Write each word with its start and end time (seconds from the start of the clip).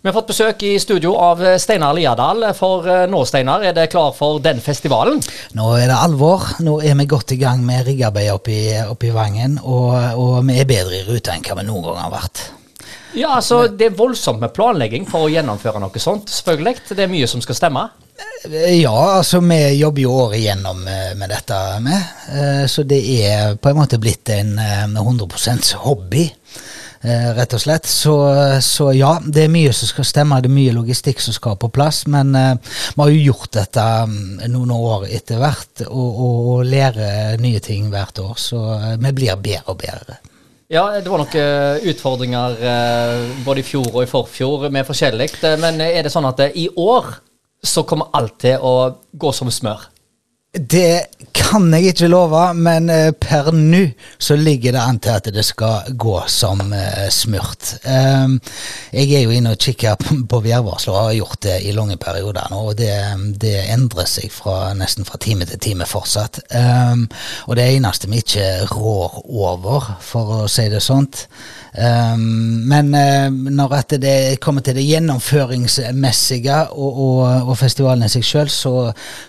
Vi 0.00 0.06
har 0.06 0.14
fått 0.14 0.28
besøk 0.30 0.60
i 0.62 0.76
studio 0.78 1.16
av 1.18 1.40
Steinar 1.58 1.96
Liadal. 1.96 2.44
For 2.54 2.86
eh, 2.86 3.06
nå, 3.10 3.24
Steinar, 3.26 3.64
er 3.66 3.74
det 3.74 3.88
klar 3.90 4.12
for 4.14 4.38
den 4.38 4.60
festivalen? 4.62 5.18
Nå 5.58 5.72
er 5.74 5.88
det 5.90 5.96
alvor. 5.98 6.44
Nå 6.62 6.76
er 6.86 6.94
vi 7.00 7.06
godt 7.10 7.34
i 7.34 7.40
gang 7.40 7.64
med 7.66 7.82
riggarbeid 7.88 8.30
oppe 8.30 8.54
i, 8.54 8.62
oppe 8.86 9.08
i 9.08 9.16
Vangen. 9.16 9.58
Og, 9.58 9.90
og 10.14 10.36
vi 10.46 10.60
er 10.62 10.70
bedre 10.70 11.00
i 11.00 11.02
rute 11.08 11.34
enn 11.34 11.42
hva 11.42 11.58
vi 11.58 11.66
noen 11.66 11.88
gang 11.88 11.98
har 12.04 12.14
vært. 12.14 12.44
Ja, 13.18 13.32
altså 13.40 13.64
Det 13.72 13.88
er 13.88 13.98
voldsomt 13.98 14.38
med 14.38 14.52
planlegging 14.54 15.08
for 15.08 15.26
å 15.26 15.32
gjennomføre 15.32 15.82
noe 15.82 16.02
sånt. 16.02 16.30
selvfølgelig. 16.30 16.76
Det 16.92 17.02
er 17.02 17.10
mye 17.10 17.26
som 17.26 17.42
skal 17.42 17.58
stemme. 17.58 17.88
Ja, 18.78 18.94
altså 19.18 19.40
vi 19.42 19.60
jobber 19.80 20.04
jo 20.04 20.14
året 20.14 20.38
igjennom 20.38 20.86
eh, 20.86 21.14
med 21.18 21.34
dette 21.34 21.58
med. 21.82 22.14
Eh, 22.30 22.64
så 22.70 22.86
det 22.86 23.02
er 23.18 23.58
på 23.58 23.72
en 23.72 23.82
måte 23.82 23.98
blitt 23.98 24.30
en 24.30 24.54
100% 24.62 25.74
hobby. 25.82 26.28
Eh, 27.00 27.28
rett 27.36 27.54
og 27.54 27.60
slett. 27.62 27.86
Så, 27.86 28.14
så, 28.64 28.90
ja, 28.96 29.12
det 29.22 29.44
er 29.44 29.52
mye 29.52 29.72
som 29.76 29.90
skal 29.90 30.06
stemme, 30.08 30.40
det 30.42 30.50
er 30.50 30.56
mye 30.56 30.74
logistikk 30.74 31.22
som 31.22 31.36
skal 31.36 31.58
på 31.60 31.70
plass. 31.70 32.04
Men 32.10 32.34
uh, 32.34 32.56
vi 32.58 33.02
har 33.02 33.12
jo 33.12 33.26
gjort 33.28 33.52
dette 33.54 33.84
um, 34.08 34.16
noen 34.50 34.72
år 34.74 35.06
etter 35.06 35.38
hvert, 35.38 35.84
og, 35.86 36.08
og, 36.08 36.48
og 36.54 36.64
lærer 36.66 37.38
nye 37.42 37.62
ting 37.62 37.86
hvert 37.92 38.18
år. 38.22 38.34
Så 38.42 38.58
uh, 38.58 38.96
vi 38.98 39.14
blir 39.14 39.38
bedre 39.38 39.70
og 39.70 39.78
bedre. 39.84 40.18
Ja, 40.68 40.82
det 41.00 41.08
var 41.08 41.22
noen 41.22 41.86
utfordringer 41.88 42.58
både 43.40 43.62
i 43.62 43.64
fjor 43.64 43.86
og 43.88 44.02
i 44.02 44.10
forfjor 44.10 44.66
med 44.68 44.84
forskjellig. 44.84 45.30
Men 45.62 45.80
er 45.80 46.02
det 46.04 46.12
sånn 46.12 46.28
at 46.28 46.42
i 46.52 46.66
år 46.68 47.08
så 47.64 47.86
kommer 47.88 48.10
alt 48.18 48.36
til 48.44 48.60
å 48.60 48.74
gå 49.16 49.32
som 49.32 49.48
smør? 49.48 49.86
Det 50.58 51.06
kan 51.34 51.70
jeg 51.72 51.92
ikke 51.92 52.08
love, 52.10 52.40
men 52.58 52.90
uh, 52.90 53.10
per 53.14 53.50
nå 53.54 53.84
så 54.18 54.36
ligger 54.36 54.74
det 54.74 54.82
an 54.82 54.98
til 55.02 55.14
at 55.14 55.28
det 55.32 55.44
skal 55.46 55.92
gå 55.96 56.16
som 56.28 56.60
uh, 56.72 57.06
smurt. 57.14 57.76
Um, 57.86 58.38
jeg 58.92 59.12
er 59.14 59.22
jo 59.24 59.34
inne 59.36 59.54
og 59.54 59.62
kikker 59.62 59.96
på 60.30 60.40
værvarsler 60.44 60.96
og 60.96 61.06
har 61.06 61.18
gjort 61.20 61.42
det 61.46 61.56
i 61.68 61.74
lange 61.76 61.96
perioder 62.00 62.50
nå, 62.50 62.62
og 62.72 62.78
det, 62.80 62.90
det, 63.40 63.54
endrer 63.72 64.08
seg 64.10 64.32
fra, 64.34 64.74
nesten 64.78 65.06
fra 65.08 65.20
time 65.22 65.46
til 65.48 65.62
time 65.62 65.86
fortsatt. 65.88 66.42
Um, 66.50 67.06
og 67.46 67.56
det 67.60 67.68
eneste 67.76 68.10
vi 68.10 68.22
ikke 68.24 68.48
rår 68.74 69.22
over, 69.28 69.92
for 70.04 70.42
å 70.42 70.50
si 70.50 70.66
det 70.72 70.82
sånt, 70.84 71.26
Um, 71.76 72.64
men 72.70 72.94
uh, 72.94 73.28
når 73.28 73.76
det 74.00 74.40
kommer 74.40 74.64
til 74.64 74.78
det 74.78 74.86
gjennomføringsmessige 74.88 76.58
og, 76.72 77.00
og, 77.04 77.48
og 77.50 77.58
festivalen 77.60 78.06
i 78.06 78.12
seg 78.12 78.24
sjøl, 78.24 78.48
så, 78.52 78.74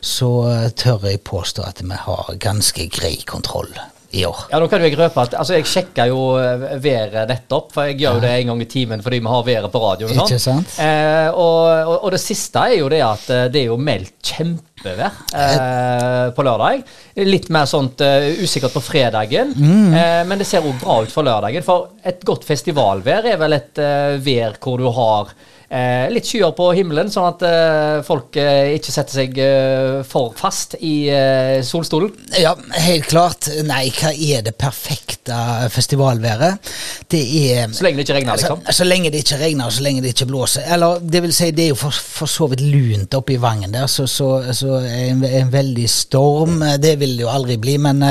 så, 0.01 0.31
tør 0.75 1.09
jeg 1.09 1.23
påstå 1.27 1.65
at 1.67 1.83
vi 1.83 1.97
har 2.07 2.35
ganske 2.39 2.89
grei 2.93 3.17
kontroll 3.27 3.71
i 4.11 4.23
år. 4.25 4.45
Ja, 4.49 4.57
nå 4.61 4.67
kan 4.69 4.81
Jeg 4.81 4.97
røpe 4.97 5.21
at 5.21 5.35
altså, 5.37 5.55
jeg 5.59 5.67
sjekker 5.69 6.09
jo 6.09 6.21
eh, 6.41 6.63
været 6.81 7.29
nettopp, 7.29 7.69
for 7.75 7.89
jeg 7.89 7.99
gjør 7.99 8.17
jo 8.17 8.23
det 8.23 8.31
en 8.33 8.51
gang 8.51 8.63
i 8.63 8.69
timen 8.69 9.03
fordi 9.05 9.19
vi 9.21 9.33
har 9.33 9.43
været 9.45 9.71
på 9.71 9.81
radioen. 9.83 10.21
og 10.23 10.33
sant? 10.41 10.79
Eh, 10.81 11.29
og, 11.29 11.99
og, 11.99 12.09
det 12.15 12.21
siste 12.23 12.63
er 12.71 12.79
jo 12.79 12.89
det 12.89 13.03
at 13.05 13.29
eh, 13.35 13.45
det 13.53 13.61
er 13.61 13.69
jo 13.69 13.77
meldt 13.77 14.15
kjempevær 14.31 15.19
eh, 15.35 16.25
på 16.33 16.47
lørdag. 16.47 16.81
Litt 17.29 17.51
mer 17.53 17.69
sånt 17.69 18.01
uh, 18.01 18.31
usikkert 18.41 18.73
på 18.77 18.83
fredagen, 18.83 19.53
mm. 19.53 19.93
eh, 19.93 20.23
men 20.29 20.41
det 20.41 20.47
ser 20.49 20.65
òg 20.65 20.81
bra 20.81 20.99
ut 21.03 21.13
for 21.13 21.27
lørdagen. 21.27 21.65
For 21.65 21.91
et 22.07 22.25
godt 22.25 22.47
festivalvær 22.47 23.29
er 23.29 23.39
vel 23.41 23.57
et 23.59 23.81
uh, 23.83 24.17
vær 24.23 24.57
hvor 24.63 24.81
du 24.81 24.89
har 24.95 25.33
Eh, 25.69 26.07
litt 26.09 26.25
skyer 26.25 26.49
på 26.57 26.71
himmelen, 26.73 27.11
sånn 27.13 27.27
at 27.29 27.43
eh, 27.45 27.99
folk 28.05 28.33
eh, 28.41 28.71
ikke 28.79 28.93
setter 28.93 29.19
seg 29.19 29.37
eh, 29.43 29.99
for 30.07 30.33
fast 30.37 30.73
i 30.81 30.93
eh, 31.13 31.59
solstolen? 31.65 32.09
Ja, 32.41 32.55
helt 32.73 33.05
klart. 33.11 33.51
Nei, 33.67 33.91
hva 33.93 34.09
er 34.13 34.41
det 34.47 34.55
perfekte 34.57 35.08
festivalværet? 35.71 36.71
Det 37.11 37.21
er 37.51 37.73
Så 37.73 37.83
lenge 37.85 37.97
det 37.97 38.07
ikke 38.07 38.17
regner, 38.19 38.31
altså, 38.31 38.47
liksom? 38.47 38.65
Så, 38.65 38.77
så 38.77 38.87
lenge 38.87 39.11
det 39.11 39.23
ikke 39.23 39.39
regner, 39.39 39.65
og 39.65 39.73
så 39.73 39.85
lenge 39.85 40.03
det 40.03 40.13
ikke 40.13 40.27
blåser. 40.29 40.67
Eller 40.73 40.99
det 40.99 41.23
vil 41.23 41.33
si, 41.33 41.51
det 41.51 41.65
er 41.65 41.71
jo 41.73 41.79
for, 41.79 42.01
for 42.19 42.31
så 42.31 42.49
vidt 42.51 42.63
lunt 42.65 43.17
oppe 43.17 43.33
i 43.35 43.39
Vangen 43.41 43.73
der, 43.73 43.87
så, 43.87 44.07
så, 44.07 44.29
så 44.53 44.79
en, 44.83 45.23
en, 45.23 45.51
veldig 45.53 45.87
storm, 45.89 46.61
eh, 46.63 46.77
det 46.81 46.95
vil 46.99 47.17
det 47.17 47.25
jo 47.25 47.31
aldri 47.33 47.57
bli. 47.61 47.77
Men, 47.81 48.03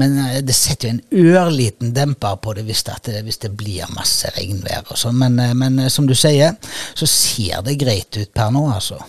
men 0.00 0.18
det 0.46 0.56
setter 0.56 0.90
jo 0.90 0.96
en 0.96 1.36
ørliten 1.36 1.94
demper 1.96 2.40
på 2.42 2.56
det 2.58 2.66
hvis 2.68 2.84
det, 2.88 3.20
hvis 3.26 3.42
det 3.44 3.54
blir 3.56 3.90
masse 3.94 4.30
regnvær 4.36 4.90
og 4.90 4.98
sånn. 5.00 5.20
Men, 5.20 5.40
men 5.58 5.86
som 5.90 6.08
du 6.08 6.16
sier 6.18 6.56
så 6.94 7.08
ser 7.08 7.64
det 7.66 7.78
greit 7.80 8.16
ut 8.16 8.30
per 8.34 8.52
nå, 8.54 8.66
altså. 8.72 9.00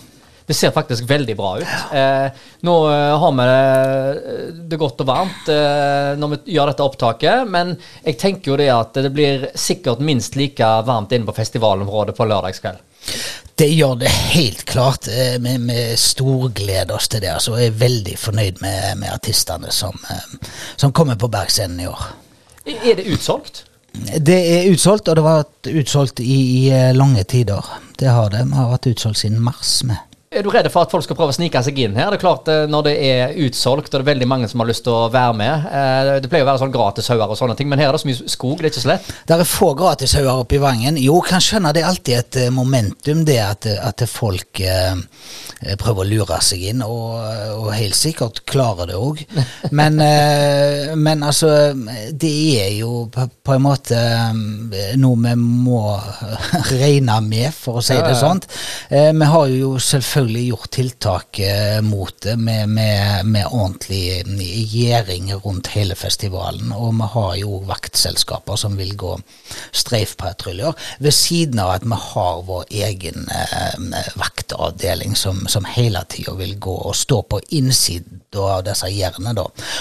Det 0.46 0.56
ser 0.56 0.74
faktisk 0.74 1.06
veldig 1.08 1.36
bra 1.38 1.52
ut. 1.60 1.74
Eh, 1.94 2.42
nå 2.66 2.76
eh, 2.90 3.12
har 3.22 3.36
vi 3.38 3.48
det, 3.50 4.62
det 4.72 4.80
godt 4.80 5.04
og 5.04 5.10
varmt 5.10 5.50
eh, 5.52 6.12
når 6.18 6.34
vi 6.34 6.56
gjør 6.56 6.72
dette 6.72 6.86
opptaket, 6.86 7.50
men 7.50 7.76
jeg 8.02 8.18
tenker 8.20 8.52
jo 8.52 8.58
det 8.60 8.70
at 8.74 9.02
det 9.04 9.12
blir 9.14 9.48
sikkert 9.54 10.02
minst 10.02 10.38
like 10.38 10.72
varmt 10.86 11.14
inne 11.14 11.28
på 11.28 11.36
festivalområdet 11.36 12.16
på 12.18 12.28
lørdagskveld. 12.28 12.82
Det 13.54 13.68
gjør 13.68 13.98
det 14.00 14.08
helt 14.08 14.64
klart. 14.64 15.08
Eh, 15.08 15.36
vi, 15.42 15.56
vi 15.68 15.82
storgleder 16.00 16.94
oss 16.96 17.08
til 17.08 17.22
det. 17.22 17.30
Altså, 17.34 17.56
jeg 17.60 17.72
er 17.72 17.82
veldig 17.82 18.16
fornøyd 18.18 18.62
med, 18.64 18.96
med 19.02 19.12
artistene 19.12 19.70
som, 19.74 19.98
eh, 20.10 20.50
som 20.76 20.92
kommer 20.92 21.18
på 21.20 21.30
Bergscenen 21.30 21.82
i 21.82 21.90
år. 21.90 22.08
Er 22.72 22.96
det 22.98 23.06
utsolgt? 23.12 23.64
Det 23.92 24.38
er 24.54 24.70
utsolgt, 24.72 25.08
og 25.08 25.18
det 25.18 25.24
har 25.24 25.42
vært 25.42 25.68
utsolgt 25.82 26.22
i, 26.24 26.38
i 26.62 26.62
eh, 26.72 26.94
lange 26.96 27.24
tider. 27.28 27.66
Det 28.00 28.08
har 28.08 28.32
det. 28.32 28.46
Vi 28.48 28.56
har 28.56 28.72
vært 28.72 28.88
utsolgt 28.94 29.20
siden 29.20 29.42
mars 29.44 29.82
med. 29.86 30.00
Er 30.32 30.44
du 30.44 30.48
redd 30.52 30.68
for 30.72 30.86
at 30.86 30.92
folk 30.92 31.04
skal 31.04 31.16
prøve 31.18 31.34
å 31.34 31.36
snike 31.36 31.60
seg 31.64 31.78
inn 31.82 31.96
her? 31.98 32.08
Det 32.12 32.18
er 32.18 32.22
klart 32.22 32.48
eh, 32.48 32.64
Når 32.70 32.86
det 32.86 32.94
er 33.04 33.34
utsolgt 33.44 33.90
og 33.90 33.98
det 33.98 34.00
er 34.00 34.08
veldig 34.12 34.28
mange 34.30 34.48
som 34.48 34.62
har 34.62 34.70
lyst 34.70 34.84
til 34.86 34.94
å 34.94 35.10
være 35.12 35.36
med 35.36 35.66
eh, 35.68 36.12
Det 36.22 36.30
pleier 36.32 36.46
å 36.46 36.48
være 36.48 36.62
sånn 36.62 36.72
gratishauger 36.72 37.34
og 37.34 37.38
sånne 37.38 37.56
ting, 37.58 37.68
men 37.70 37.80
her 37.80 37.90
er 37.90 37.96
det 37.96 38.02
så 38.02 38.08
mye 38.08 38.32
skog, 38.32 38.56
det 38.60 38.70
er 38.70 38.72
ikke 38.72 38.84
så 38.84 38.92
lett? 38.94 39.10
Det 39.28 39.36
er 39.36 39.48
få 39.48 39.72
gratishauger 39.76 40.44
oppe 40.44 40.56
i 40.56 40.62
Vangen. 40.62 40.98
Jo, 41.00 41.18
kan 41.26 41.42
skjønne 41.42 41.72
det 41.74 41.82
er 41.82 41.90
alltid 41.90 42.18
et 42.18 42.38
eh, 42.44 42.52
momentum, 42.54 43.24
det 43.28 43.38
at, 43.44 43.68
at 43.90 44.04
folk 44.08 44.62
eh, 44.64 44.96
prøver 45.80 46.04
å 46.04 46.08
lure 46.08 46.38
seg 46.44 46.64
inn, 46.72 46.84
og, 46.86 47.18
og 47.58 47.68
helt 47.76 47.98
sikkert 47.98 48.42
klarer 48.48 48.88
det 48.90 48.96
òg. 48.98 49.20
Men, 49.78 50.00
eh, 50.04 50.92
men, 50.96 51.22
altså, 51.24 51.48
det 52.12 52.32
er 52.60 52.72
jo 52.76 53.06
på, 53.12 53.24
på 53.44 53.54
en 53.54 53.62
måte 53.64 53.98
noe 55.00 55.20
vi 55.22 55.34
må 55.38 55.82
regne 56.82 57.18
med, 57.24 57.50
for 57.54 57.80
å 57.80 57.84
si 57.84 57.96
det 57.96 58.14
sånn. 58.18 58.40
vi 58.90 59.28
har 59.32 59.52
jo 59.52 59.74
selvfølgelig 59.80 60.21
selvfølgelig 60.22 60.48
gjort 60.48 60.70
tiltak 60.70 61.38
eh, 61.38 61.80
mot 61.82 62.14
det 62.22 62.36
med, 62.36 62.68
med, 62.68 63.26
med 63.26 63.46
ordentlig 63.46 64.22
gjering 64.70 65.34
rundt 65.34 65.66
hele 65.74 65.94
festivalen. 65.94 66.72
Og 66.72 66.94
vi 66.94 67.08
har 67.14 67.36
jo 67.40 67.58
vaktselskaper 67.66 68.56
som 68.56 68.76
vil 68.78 68.94
gå 68.96 69.16
streifpatruljer, 69.72 70.74
ved 70.98 71.12
siden 71.12 71.58
av 71.58 71.72
at 71.74 71.86
vi 71.86 71.98
har 71.98 72.42
vår 72.46 72.64
egen 72.70 73.26
eh, 73.34 74.12
vaktavdeling 74.14 75.16
som, 75.16 75.46
som 75.48 75.66
hele 75.66 76.04
tida 76.08 76.36
vil 76.38 76.54
gå 76.58 76.76
og 76.76 76.96
stå 76.96 77.22
på 77.22 77.40
innsiden 77.50 78.20
av 78.38 78.62
disse 78.64 78.88
gjerdene. 78.88 79.34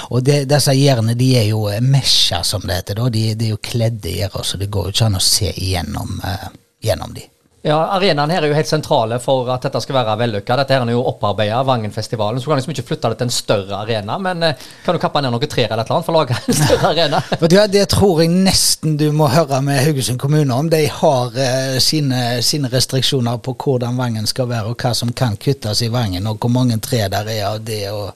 Og 0.10 0.24
det, 0.26 0.46
disse 0.50 0.74
gjerdene 0.74 1.14
de 1.16 1.30
er 1.38 1.52
jo 1.52 1.68
mesja, 1.86 2.42
som 2.44 2.66
det 2.66 2.82
heter. 2.82 2.98
Da. 2.98 3.12
De, 3.14 3.28
de 3.36 3.52
er 3.52 3.54
jo 3.54 3.62
kledde 3.62 4.18
gjerder, 4.18 4.44
så 4.44 4.58
det 4.58 4.72
går 4.74 4.90
jo 4.90 4.96
ikke 4.96 5.12
an 5.12 5.22
å 5.22 5.24
se 5.24 5.54
igjennom, 5.54 6.18
eh, 6.26 6.50
gjennom 6.90 7.14
de. 7.14 7.30
Ja, 7.64 7.76
Arenaen 7.94 8.32
her 8.34 8.42
er 8.42 8.50
jo 8.50 8.56
helt 8.58 8.70
sentrale 8.70 9.20
for 9.22 9.46
at 9.54 9.62
dette 9.62 9.78
skal 9.84 9.94
være 10.00 10.16
vellykka. 10.18 10.56
Dette 10.58 10.74
her 10.74 10.82
er 10.82 10.96
jo 10.96 11.04
opparbeida 11.06 11.60
Vangenfestivalen, 11.68 12.42
så 12.42 12.50
kan 12.50 12.58
liksom 12.58 12.74
ikke 12.74 12.86
flytte 12.88 13.12
det 13.12 13.20
til 13.20 13.28
en 13.28 13.34
større 13.36 13.82
arena. 13.84 14.16
Men 14.18 14.42
eh, 14.48 14.64
kan 14.82 14.98
du 14.98 15.02
kappe 15.04 15.22
ned 15.22 15.30
noen 15.30 15.52
trær 15.52 15.76
eller 15.76 15.86
noe 15.86 16.02
for 16.08 16.16
å 16.16 16.24
lage 16.24 16.40
en 16.42 16.58
større 16.58 16.90
arena? 16.96 17.22
Du, 17.52 17.58
Det 17.70 17.84
tror 17.92 18.24
jeg 18.24 18.32
nesten 18.34 18.96
du 18.98 19.12
må 19.14 19.28
høre 19.30 19.60
med 19.62 19.78
Haugesund 19.86 20.18
kommune 20.22 20.58
om. 20.58 20.72
De 20.74 20.82
har 20.90 21.38
eh, 21.38 21.78
sine, 21.84 22.42
sine, 22.42 22.72
restriksjoner 22.72 23.38
på 23.46 23.54
hvordan 23.54 24.00
Vangen 24.00 24.26
skal 24.30 24.50
være, 24.50 24.74
og 24.74 24.82
hva 24.82 24.96
som 24.98 25.14
kan 25.14 25.38
kuttes 25.38 25.84
i 25.86 25.92
Vangen, 25.94 26.26
og 26.32 26.42
hvor 26.42 26.54
mange 26.54 26.80
tre 26.82 27.04
der 27.14 27.30
er 27.30 27.46
av 27.52 27.62
det. 27.68 27.84
Og... 27.94 28.10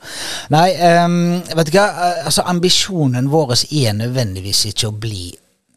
Nei, 0.57 0.71
um, 1.05 1.37
vet 1.53 1.69
du 1.69 1.77
hva. 1.77 1.87
Altså, 2.25 2.47
ambisjonen 2.49 3.29
vår 3.29 3.59
er 3.69 3.93
nødvendigvis 4.01 4.65
ikke 4.73 4.89
å 4.89 4.99
bli 5.05 5.29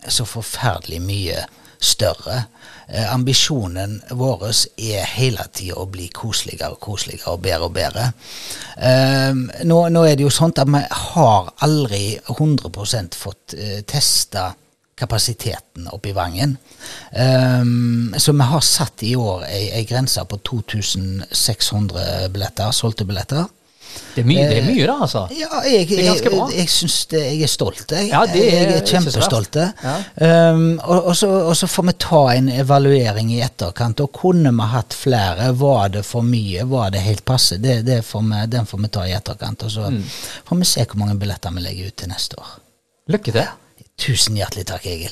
så 0.09 0.25
forferdelig 0.25 1.05
mye 1.05 1.49
større. 1.81 2.45
Eh, 2.89 3.15
ambisjonen 3.15 3.99
vår 4.11 4.47
er 4.49 5.05
hele 5.17 5.45
tida 5.53 5.77
å 5.79 5.89
bli 5.91 6.09
koseligere 6.15 6.73
og 6.75 6.81
koseligere 6.81 7.35
og 7.35 7.43
bedre 7.45 7.69
og 7.69 7.75
bedre. 7.77 8.07
Eh, 8.77 9.35
nå, 9.69 9.83
nå, 9.93 10.05
er 10.07 10.17
det 10.17 10.25
jo 10.25 10.33
sånn 10.33 10.57
at 10.57 10.71
vi 10.73 10.81
har 11.13 11.53
aldri 11.67 12.03
100% 12.33 13.19
fått 13.19 13.55
eh, 13.59 13.83
testa 13.87 14.51
kapasiteten 14.99 15.87
oppe 15.95 16.11
i 16.11 16.17
Vangen. 16.17 16.57
Um, 17.13 18.15
så 18.19 18.33
vi 18.35 18.47
har 18.51 18.65
satt 18.67 19.05
i 19.07 19.13
år 19.15 19.45
ei, 19.47 19.69
ei 19.79 19.85
grense 19.87 20.25
på 20.27 20.41
2600 20.43 22.27
billetter, 22.35 22.75
solgte 22.75 23.07
billetter. 23.07 23.47
Det 24.15 24.23
er 24.23 24.29
mye, 24.29 24.47
det 24.51 24.59
er 24.61 24.67
mye 24.67 24.87
da, 24.89 24.97
altså. 25.07 25.23
Ja, 25.35 25.61
jeg, 25.67 25.87
det 25.91 25.99
er 26.01 26.09
ganske 26.09 26.33
bra. 26.33 26.47
Jeg, 26.51 26.59
jeg, 26.63 26.73
synes 26.75 26.97
det, 27.13 27.23
jeg 27.27 27.43
er 27.47 27.53
stolt. 27.53 27.95
Jeg, 27.95 28.09
ja, 28.11 28.23
er, 28.25 28.39
jeg 28.39 28.73
er 28.77 28.87
kjempestolt. 28.93 29.59
Ja. 29.59 29.95
Um, 30.53 30.65
og, 30.83 30.97
og, 30.99 31.13
så, 31.17 31.31
og, 31.41 31.55
så, 31.59 31.71
får 31.71 31.89
vi 31.91 31.95
ta 32.07 32.23
en 32.35 32.51
evaluering 32.55 33.33
i 33.37 33.41
etterkant. 33.47 34.03
Og 34.05 34.13
kunne 34.21 34.53
vi 34.59 34.69
hatt 34.75 34.97
flere? 34.97 35.53
Var 35.61 35.95
det 35.99 36.05
for 36.09 36.27
mye? 36.27 36.67
Var 36.69 36.93
det 36.97 37.05
helt 37.07 37.25
passe? 37.29 37.61
Det, 37.63 37.81
det 37.87 38.03
får 38.07 38.27
vi, 38.27 38.43
den 38.57 38.69
får 38.69 38.85
vi 38.85 38.93
ta 38.99 39.07
i 39.07 39.15
etterkant. 39.17 39.69
Og 39.69 39.77
så 39.79 39.93
mm. 39.95 40.03
får 40.51 40.63
vi 40.65 40.73
se 40.75 40.89
hvor 40.89 41.05
mange 41.05 41.19
billetter 41.23 41.55
vi 41.55 41.65
legger 41.65 41.93
ut 41.93 41.99
til 42.03 42.13
neste 42.13 42.43
år. 42.43 42.59
Lykke 43.15 43.39
til. 43.39 43.57
Tusen 43.99 44.37
hjertelig 44.39 44.69
takk, 44.69 44.85
Egil. 44.87 45.07